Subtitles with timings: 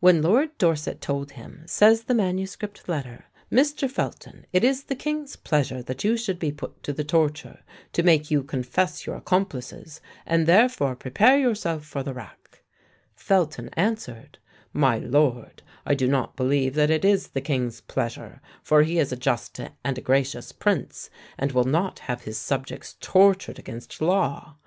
[0.00, 2.56] When Lord Dorset told him (says the MS.
[2.86, 3.90] letter) "Mr.
[3.90, 7.58] Felton, it is the king's pleasure that you should be put to the torture,
[7.92, 12.62] to make you confess your accomplices, and therefore prepare yourself for the rack:"
[13.16, 14.38] Felton answered,
[14.72, 19.12] "My lord, I do not believe that it is the king's pleasure, for he is
[19.12, 24.54] a just and a gracious prince, and will not have his subjects tortured against law.